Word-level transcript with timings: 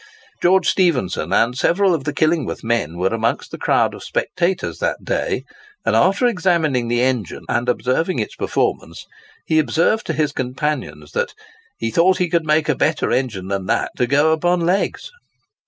George 0.41 0.67
Stephenson 0.67 1.31
and 1.31 1.55
several 1.55 1.93
of 1.93 2.05
the 2.05 2.11
Killingworth 2.11 2.63
men 2.63 2.97
were 2.97 3.09
amongst 3.13 3.51
the 3.51 3.59
crowd 3.59 3.93
of 3.93 4.03
spectators 4.03 4.79
that 4.79 5.03
day; 5.05 5.43
and 5.85 5.95
after 5.95 6.25
examining 6.25 6.87
the 6.87 7.03
engine 7.03 7.43
and 7.47 7.69
observing 7.69 8.17
its 8.17 8.33
performances, 8.33 9.05
he 9.45 9.59
observed 9.59 10.07
to 10.07 10.13
his 10.13 10.31
companions, 10.31 11.11
that 11.11 11.35
"he 11.77 11.91
thought 11.91 12.17
he 12.17 12.29
could 12.29 12.45
make 12.45 12.67
a 12.67 12.73
better 12.73 13.11
engine 13.11 13.47
than 13.47 13.67
that, 13.67 13.91
to 13.95 14.07
go 14.07 14.31
upon 14.33 14.61
legs." 14.61 15.11